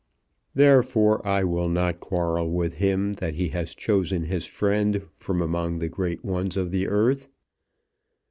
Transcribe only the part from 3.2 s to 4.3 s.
he has chosen